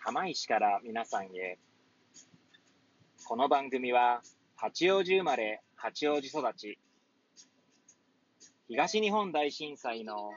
[0.00, 1.58] 釜石から皆さんへ。
[3.24, 4.22] この番組は、
[4.56, 6.78] 八王子生まれ、八王子育ち、
[8.68, 10.30] 東日本大震災の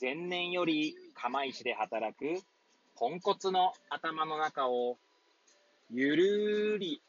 [0.00, 2.42] 前年より釜石で働く
[2.96, 4.96] ポンコツの頭の中を
[5.90, 7.02] ゆるーり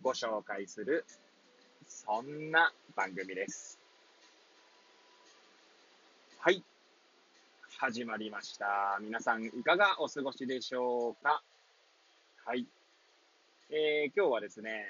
[0.00, 1.04] ご紹介する、
[1.86, 3.80] そんな番組です。
[6.38, 6.62] はい。
[7.78, 8.98] 始まりました。
[9.00, 11.42] 皆さんいかがお過ごしでしょうか？
[12.44, 12.66] はい。
[13.68, 14.86] えー、今日はですね、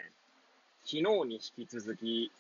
[0.85, 2.31] 昨日に引き続き、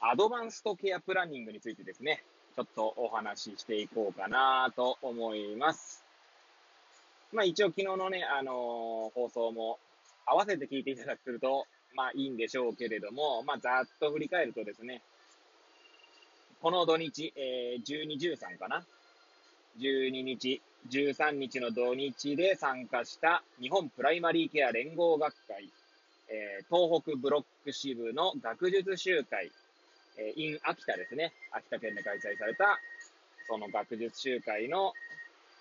[0.00, 2.22] アドバンストケアプランニングについてですね、
[2.54, 6.04] ちょっとお話ししていこうかなと思います。
[7.32, 8.54] まあ一応昨日のね、あのー、
[9.14, 9.78] 放送も
[10.26, 15.02] 合わせて聞いていただくと、まあいいんでしょうけれども、まあざっと振り返るとですね、
[16.60, 18.84] この土日、えー、12、13かな
[19.78, 25.68] ?12 日、13日の土日で参加した日本プライマリーケア連合学会、
[26.28, 29.52] えー、東北ブロック支部の学術集会、
[30.18, 31.32] えー、in 秋田ですね。
[31.52, 32.80] 秋田県で開催された、
[33.46, 34.94] その学術集会の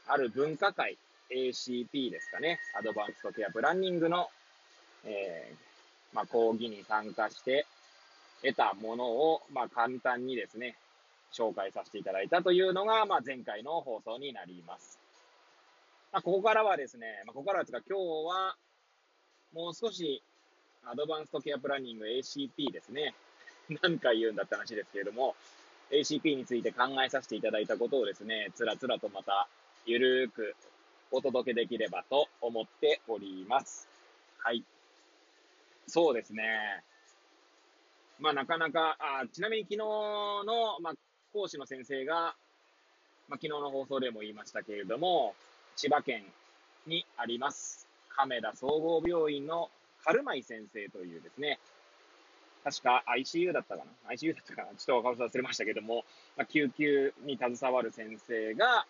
[0.08, 0.98] ある文化会、
[1.30, 2.59] ACP ですかね。
[2.73, 4.30] アドバンストケアプランニングの、
[5.06, 7.67] えー、まあ、講義に参加して
[8.42, 10.76] 得たものを、まあ、簡単にですね、
[11.31, 15.00] 紹介させていただいたというのが、まあ、前回の放送になります。
[16.11, 18.56] まあ、ここからはですね、まあ、ここからはですが、今日は、
[19.53, 20.22] もう少し、
[20.86, 23.14] アドバンストケアプランニング ACP ですね。
[23.81, 25.36] 何回言うんだって話ですけれども、
[25.92, 29.48] ACP について考えさせていただいたことをですね、つらつらとまた、
[29.86, 30.55] ゆるーく
[31.11, 33.88] お届けできればと思っております。
[34.39, 34.64] はい。
[35.88, 36.83] そうですね。
[38.20, 40.94] まあなかなか、あちなみに昨日の、まあ、
[41.33, 42.36] 講師の先生が、
[43.30, 45.36] まあ、昨日の放送でも言いましたけれども、
[45.75, 46.23] 千葉県
[46.86, 49.70] にあります、亀田総合病院の
[50.03, 51.60] カルマイ先生というですね、
[52.64, 54.67] 確か ICU だったかな ?ICU だったかな？
[54.77, 56.04] ちょっと顔忘れましたけども、
[56.36, 58.86] まあ、救急に携わる先生が、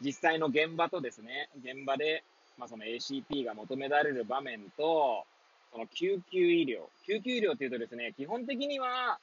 [0.00, 2.24] 実際の現場とですね、現場で、
[2.58, 5.24] まあ、その ACP が求められる場面と、
[5.72, 6.84] その救急医療。
[7.06, 9.18] 救急医療っていうとですね、基本的には、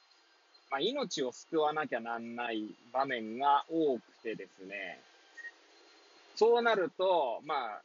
[0.70, 5.00] まあ、命を救わなきゃなんない場面が多くてですね、
[6.36, 7.82] そうなると、まあ、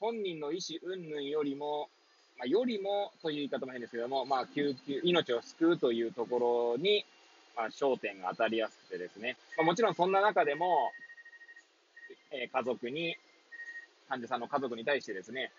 [0.00, 1.88] 本人の意思云々よりも、
[2.38, 7.04] まあ、よりもという言い方も変ですけども、まあ、救急、命を救うというところに、
[7.54, 10.90] まあ、焦点が当たりやすくてですね、まあ、もちろんそんな中でも、
[12.30, 13.16] えー、家族に、
[14.08, 15.52] 患者さんの家族に対してですね、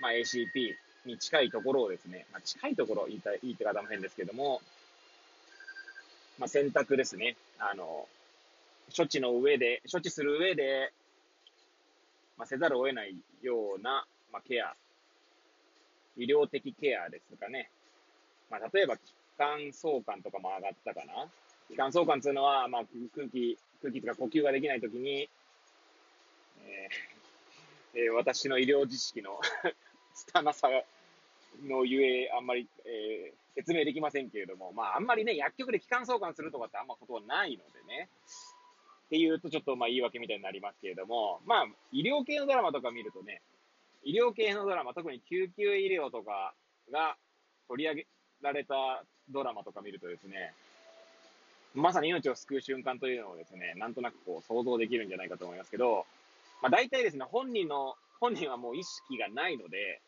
[0.00, 0.74] まあ、ACP
[1.06, 4.60] に近いところをですね、まあ、近いところ言いたい、いいって方も変ですけども、
[6.38, 7.36] まあ、選択ですね。
[7.58, 8.06] あの、
[8.96, 10.92] 処置の上で、処置する上で、
[12.36, 14.74] まあ、せざるを得ないような、まあ、ケア、
[16.16, 17.70] 医療的ケアですかね。
[18.50, 19.02] まあ、例えば、気
[19.36, 21.26] 管相関とかも上がったかな。
[21.68, 22.82] 気管相関っていうのは、まあ、
[23.14, 25.28] 空気、空気とか呼吸ができないときに、
[26.64, 29.40] えーえー、私の医療知識の
[30.14, 30.68] 拙さ
[31.62, 38.08] のゆえ、あんまり、えー、説明できませんけれども、まあ、あんまりね、薬局で気管相関するとかってあんまことはないのでね。
[39.06, 43.40] っていうとちょっとまあ言い訳みたいになりますけれども、まあ、医療系のドラマとか見るとね、
[44.04, 46.52] 医療系のドラマ、特に救急医療とか
[46.92, 47.16] が
[47.68, 48.06] 取り上げ
[48.42, 48.74] られた
[49.30, 50.52] ドラマとか見るとですね、
[51.74, 56.04] まさに命を救う瞬間というのをですね、なんとなくこう想像できるんじゃないかと思いますけど、
[56.60, 60.00] まあ大体ですね、本人の、本人はもう意識がないので、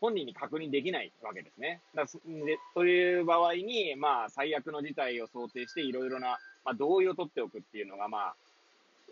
[0.00, 1.80] 本人に確認できないわけですね。
[1.94, 8.34] だでという場合に、まあ、最悪の事態を想定して、いろいろな、まあ、同意を取っておくっていうのが、まあ、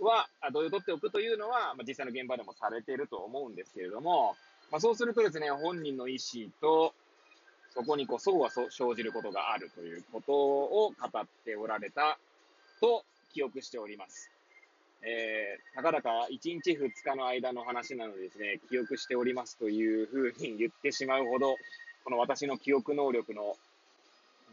[0.00, 4.36] は、同意を取っておくというのは、まあ、実際の現場でもされていると思うんですけれども、
[4.70, 6.94] まあ、そうするとですね、本人の意思と、
[7.74, 12.18] そこにこう、相が生じることがあるということを語っておられた
[12.80, 14.30] と記憶しております。
[15.02, 21.56] えー、たかだか1日2日の間の話なのでですね、記憶しておりますというふうに言ってしまうほど、
[22.04, 23.56] この私の記憶能力の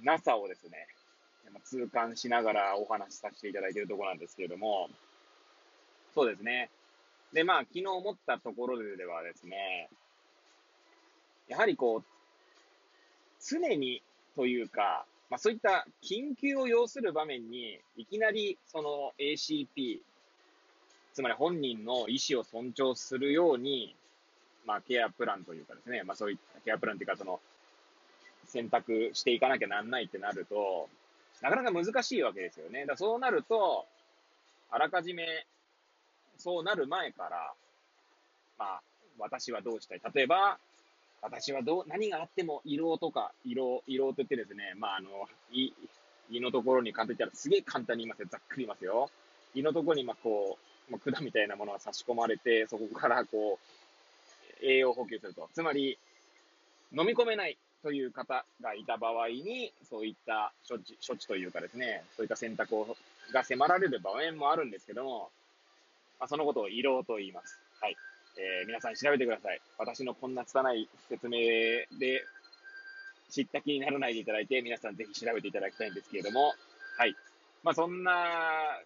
[0.03, 0.87] なさをですね、
[1.63, 4.89] 痛感しながらお話しさせていただいているところなんですけれども、
[6.13, 6.69] そうですね。
[7.33, 9.89] で、まあ、昨日思ったところではですね、
[11.47, 12.03] やはりこう、
[13.43, 14.01] 常に
[14.35, 19.99] というか、まあそういった緊急を要する場面に、いきなりその ACP、
[21.15, 23.95] つまり本人の意思を尊重するように、
[24.67, 27.39] まあ、ケアプランというかですね、まあ、そういったケアプランというか、その、
[28.45, 30.89] 選択していかなきゃなんないってなると、
[31.41, 32.85] なかなか難しいわけですよね。
[32.85, 33.85] だそうなると、
[34.69, 35.45] あらかじめ、
[36.37, 37.53] そうなる前から、
[38.59, 38.81] まあ、
[39.17, 40.01] 私はどうしたい？
[40.13, 40.57] 例えば、
[41.21, 45.09] 私はどう、何があっても、色とか、色、色と言ってですね、まあ、あの、
[45.51, 45.71] い、
[46.29, 48.27] 胃のところに簡単に言ったらすげえ簡単に言いますよ。
[48.29, 49.09] ざっくり言いますよ。
[49.53, 53.59] 胃のところに、まあ、こう、まあ、管みたいなものが差し込まれて、そこからこ
[54.61, 55.49] う、栄養補給すると。
[55.53, 55.97] つまり、
[56.91, 62.97] 飲み込めないという方がいた場合に、そういった処置、処置というかですね、そういった選択を、
[63.31, 65.29] が迫られる場面もあるんですけども、
[66.19, 67.59] まあ、そのことを胃ろうと言います。
[67.81, 67.95] はい。
[68.37, 69.61] えー、皆さん調べてください。
[69.77, 71.39] 私のこんな拙い説明
[71.99, 72.23] で
[73.29, 76.53] 知った気にならないでいただいて、皆さんぜひ調べていただきたいんですけれども、
[77.65, 78.13] まあ、そんな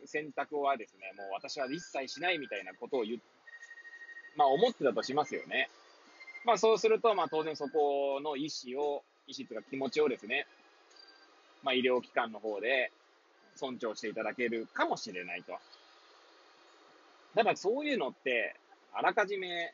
[0.06, 3.20] 選択はですね、もう私は一切しないみたいなことを言
[4.38, 5.70] まあ、思ってたとしますよね。
[6.46, 10.48] まあ、そうすると、まあ、当然そこの意思を、意思というか気持ちをですね、
[11.62, 12.94] まあ、医療機関の方で
[13.58, 15.60] 尊重していただけるかもしれないと。
[17.36, 18.56] ただ、そういうのって、
[18.94, 19.74] あらかじめ、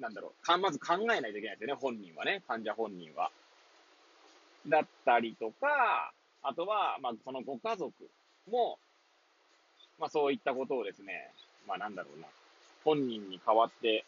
[0.00, 3.30] なんだろう、か、まず考えないといけないですよね、本人はね、患者本人は。
[4.66, 7.92] だったりとか、あとは、まあ、そのご家族
[8.50, 8.78] も、
[9.98, 11.30] まあ、そういったことをですね、
[11.66, 12.26] まあ、なんだろうな、
[12.84, 14.04] 本人に代わって、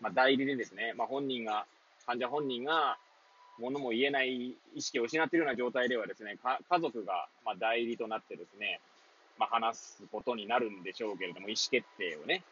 [0.00, 1.66] まあ、代理でですね、まあ、本人が、
[2.06, 2.98] 患者本人が、
[3.58, 8.80] 物も言えない意識を失っているような状態ではですね、家族が、まあ、代理となってですね、
[9.38, 12.42] まあ、話すことになるんでしょうけれども、意思決定をね、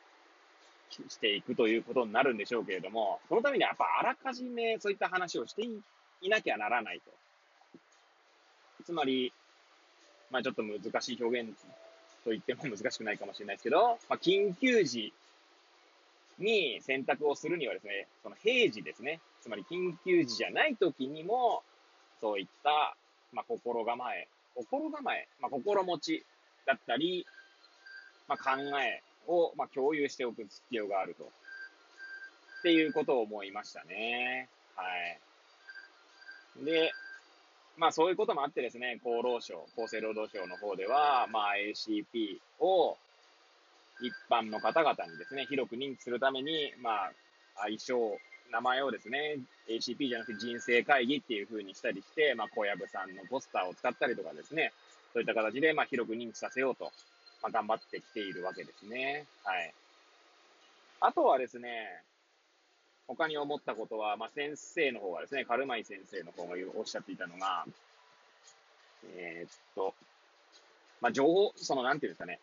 [1.08, 7.10] していくということになるんでしょうけれども、そのためにはやっぱあらかじめそういった話をしていなきゃならないと。
[8.84, 9.32] つまり、
[10.30, 11.50] まあちょっと難しい表現
[12.24, 15.12] と言っても難しくないかもしれないですけど、まあ緊急時
[16.38, 19.20] に選択をするにはですね、その平時ですね。
[19.42, 21.62] つまり緊急時じゃない時にも、
[22.20, 22.96] そういった、
[23.32, 26.24] まあ心構え、心構え、まあ心持ち
[26.66, 27.26] だったり、
[28.28, 31.24] まあ考えを、まあ、共有しておく必要があると。
[31.24, 31.28] っ
[32.62, 34.48] ていうことを思いましたね。
[34.74, 34.84] は
[36.60, 36.64] い。
[36.64, 36.92] で、
[37.76, 42.96] まあそういうこともあってですね、厚労省、厚生労働省の方では、まあ ACP を
[44.00, 47.12] 一般の方々にですね、広く認知するために、まあ、
[47.56, 48.18] 愛称、
[48.50, 49.38] 名前をですね、
[49.68, 54.72] ACP じゃなくて人生会議っていう風にしたりして、まあ、小籔さんのポスターを使ったりとかですね、
[55.12, 56.90] そういった形で、まあ、広く認知させようと
[57.44, 59.26] まあ、頑張ってきているわけですね。
[59.44, 59.74] はい。
[61.00, 62.00] あとはですね、
[63.06, 67.64] 他に思ったことは、まあ、先生の方がですね、カルマイ先生の方がおっしゃっていたのが、
[69.16, 69.94] えー、っと、
[71.00, 72.40] まあ、情報、その、なんていうんですかね、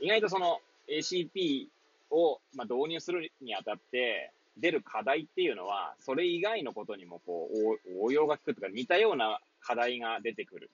[0.00, 1.66] 意外とその ACP
[2.10, 10.70] を、まあ、導入するにあたって、出る課題っていうのは、それ以外のことにも、こう、応用が効くとか、似たような課題が出てくる。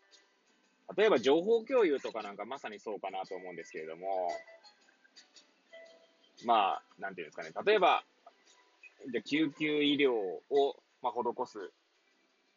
[0.97, 4.31] 例えば情報共有とかなんかまさにそうかなと思うんですけれども、
[6.45, 7.51] まあ、なんていうんですかね。
[7.65, 8.05] 例えば、
[9.11, 10.41] じゃ救急医療を、
[11.03, 11.73] まあ、施す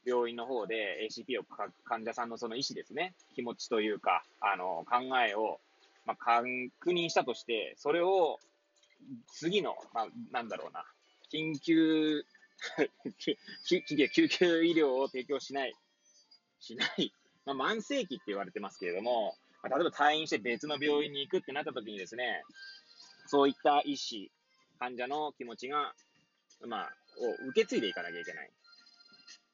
[0.06, 1.44] 病院の方で ACP を
[1.84, 3.13] 患者さんのその意思ですね。
[3.36, 5.60] 気持ちというか、あの、考えを、
[6.06, 8.40] まあ、確認したとして、それを
[9.28, 10.86] 次の、まあ、なんだろうな、
[11.31, 12.24] 緊急
[13.68, 15.74] 救急医療を提供しない、
[16.60, 17.13] しない
[17.46, 22.44] まあ、慢性期って言われてますけれども、まあ、例えば退院して別の病院に行くってなった時にですね、
[23.27, 24.32] そういった医師、
[24.79, 25.94] 患者の気持ちが、
[26.68, 28.50] まあ、を受け継いでいかなきゃいけない。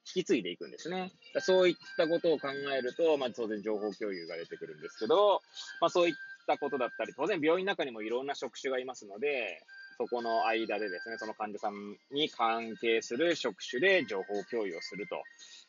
[0.08, 1.12] 引き継いでいくんですね。
[1.40, 5.42] そういったことを考えると、まあ、当然情報共有が出てくるんですけど、
[5.82, 9.64] まあ、そういったことだったり、当然病院の中にもいろんな職種がいますので、
[9.98, 11.74] そこの間でですね、その患者さん
[12.12, 15.16] に関係する職種で情報共有をすると。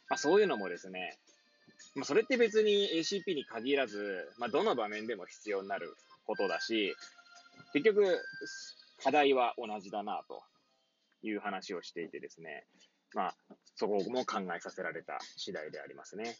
[0.08, 1.16] まあ、そういうのもですね、
[1.94, 6.94] まあ、それって別に ACP に限らず、まあ、どの場面でも必要になることだし、
[7.72, 8.20] 結局、
[9.02, 10.42] 課題は同じだな、と
[11.28, 12.64] いう話をしていてですね。
[13.14, 13.34] まあ、
[13.76, 16.36] そこも考えさせられた次第でありますね。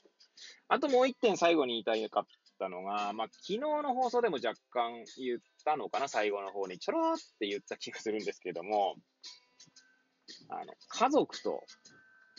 [0.68, 2.24] あともう一点最後に言いたかっ
[2.58, 8.96] たのが、まあ、昨日の放送でも若干言ったのかな、最後の方にちょろって言った気がするんですけども、
[10.48, 11.62] あの、家族と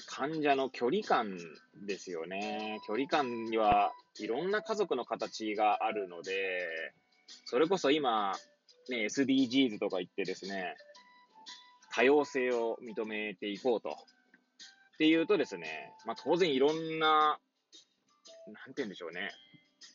[0.05, 1.37] 患者の距離感
[1.85, 2.79] ですよね。
[2.85, 6.67] 距離感にはいろんな家族の形があるので、
[7.45, 8.33] それこそ今、
[8.89, 10.75] ね、SDGs とか言ってですね、
[11.97, 13.89] 多様性を認めていこうと。
[13.89, 19.31] っていうとですね、まあ当然いろんな、なんて言うんでしょうね。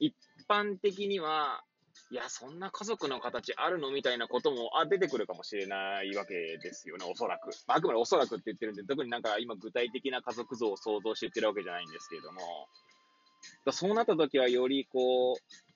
[0.00, 0.12] 一
[0.48, 1.62] 般的には、
[2.10, 7.50] いや、そんな家族の形あるのみたいなことも、あ、出てくるかもしれないわけですよね、おそらく。
[7.68, 12.68] まあ、くまでおそらくって言ってるんで、特になんか今具体的な家族像を想像して言ってるわけじゃないんですけれども、
[13.70, 15.71] そうなった時はよりこう、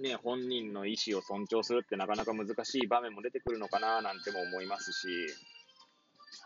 [0.00, 5.08] ね、本人の意思を尊重するってなかなか難しい場面も出てくるのかななんても思いますし、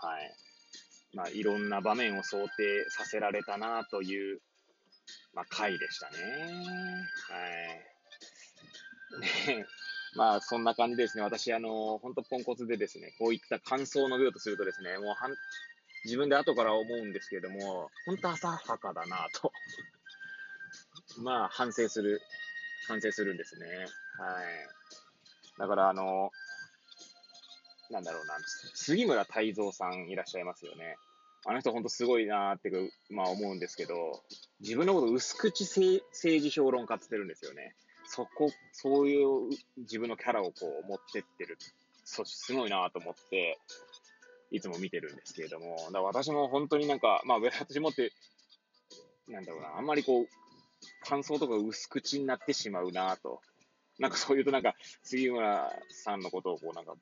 [0.03, 0.35] はい。
[1.15, 4.41] まあ、いろんな場面を想定させられたなという、
[5.33, 6.17] まあ、回でしたね。
[7.31, 7.39] は
[9.19, 9.57] い。
[9.57, 9.67] ね
[10.17, 11.23] まあ、そんな感じですね。
[11.23, 15.35] 私、あの、本当ポンコツでですね、こういった感想を述べようとするとですね、もうはん、
[16.05, 19.53] 自分で後から思うんですけれども、本当浅はかだなと。
[21.19, 22.21] まあ、反省する、
[22.87, 23.67] 反省するんですね。
[23.67, 23.87] はい。
[25.59, 26.31] だから、あの、
[27.91, 28.35] なんだろうな、
[28.75, 30.97] 杉村太蔵さんいらっしゃいますよね。
[31.45, 32.71] あの人ほんとすごいなーって、
[33.11, 33.95] まあ思うんですけど、
[34.61, 37.75] 自分のこと薄口政治評論家って言ってるんですよね。
[38.09, 40.53] そこ、そういう自分のキャラをこ
[40.85, 41.57] う持ってってる。
[42.05, 43.59] そすごいなと思って、
[44.51, 48.13] いつも見てるんですけれども、だ私も本当になんか、まあ私もって、
[49.29, 50.27] なんだろうな、あんまりこう、
[51.09, 53.41] 感想とか薄口になってしまうなと。
[53.99, 56.95] なんかそういうとなんか、杉村さんのことをこうなんか、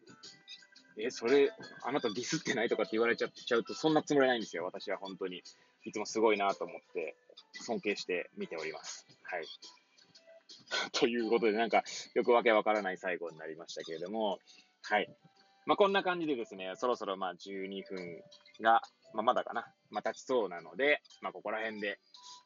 [0.97, 1.51] え、それ、
[1.83, 4.65] あなたディスってないとかって言われちゃうと、そんなつもりないんですよ。
[4.65, 5.43] 私は本当に。
[5.85, 7.17] いつもすごいなと思って、
[7.63, 9.07] 尊敬して見ております。
[9.25, 9.45] はい。
[10.93, 11.83] ということで、なんか、
[12.15, 14.39] よくわけわからない最後になりましたけれども、
[14.83, 15.09] はい。
[15.67, 18.23] まあ、こんな感じでですね、そろそろま12分
[18.61, 18.83] が、
[19.15, 21.99] まあ、まだかな、まあ、経ちそうなので、まあ、ここら辺で、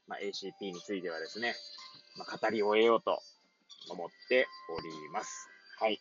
[0.08, 1.54] まあ、ACP についてはですね、
[2.16, 3.20] まあ、語り終えようと
[3.90, 4.46] 思って
[4.76, 5.48] おります。
[5.78, 6.00] はい。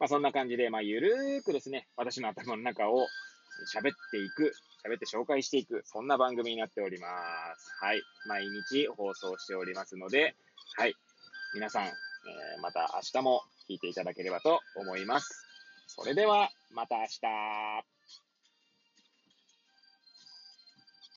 [0.00, 3.06] まあ、そんな感じで、まあ、ゆるーくですね、私の頭の中を
[3.74, 4.52] 喋っていく、
[4.84, 7.06] 喋って紹介していく、そんな番組になっておりま
[7.56, 7.84] す。
[7.84, 8.02] はい。
[8.26, 10.34] 毎日放送しておりますので、
[10.76, 10.94] はい。
[11.54, 11.92] 皆さん、えー、
[12.62, 15.46] また明日も聞いていただければと思います。
[15.86, 18.23] それでは、また明日。